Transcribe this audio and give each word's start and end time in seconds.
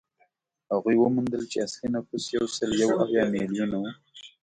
هغوی 0.71 0.95
وموندل 0.99 1.43
چې 1.51 1.57
اصلي 1.65 1.87
نفوس 1.95 2.23
یو 2.35 2.45
سل 2.55 2.69
یو 2.81 2.91
اویا 3.03 3.23
میلیونه 3.33 3.75
و 3.79 3.83